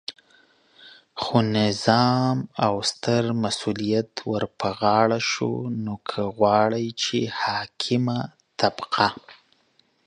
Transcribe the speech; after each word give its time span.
خو 1.21 1.37
نظام 1.57 2.37
او 2.65 2.73
ستر 2.91 3.23
مسؤلیت 3.43 4.11
ورپه 4.31 4.69
غاړه 4.79 5.19
شو، 5.31 5.51
نو 5.83 5.93
که 6.09 6.21
غواړئ 6.37 6.87
چې 7.01 7.17
حاکمه 7.41 8.19
طبقه 8.59 9.07